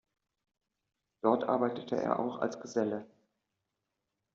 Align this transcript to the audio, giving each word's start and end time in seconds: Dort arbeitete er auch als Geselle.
Dort 1.21 1.43
arbeitete 1.43 1.95
er 1.95 2.17
auch 2.17 2.39
als 2.39 2.59
Geselle. 2.59 3.05